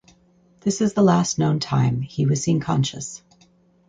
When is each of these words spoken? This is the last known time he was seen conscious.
This 0.61 0.81
is 0.81 0.93
the 0.95 1.03
last 1.03 1.37
known 1.37 1.59
time 1.59 2.01
he 2.01 2.25
was 2.25 2.41
seen 2.41 2.59
conscious. 2.59 3.21